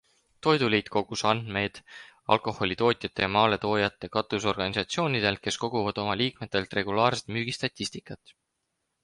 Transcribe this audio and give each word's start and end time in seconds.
Toiduliit 0.45 0.87
kogus 0.93 1.23
andmed 1.31 1.75
alkoholitootjate- 2.35 3.25
ja 3.25 3.29
maaletoojate 3.35 4.09
katusorganisatsioonidelt, 4.17 5.43
kes 5.45 5.61
koguvad 5.67 6.03
oma 6.07 6.17
liikmetelt 6.25 6.75
regulaarselt 6.81 7.33
müügistatistikat. 7.39 8.37